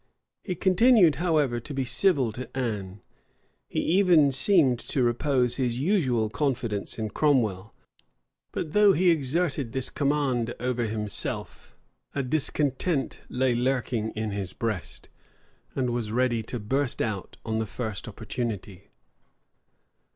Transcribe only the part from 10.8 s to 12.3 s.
himself, a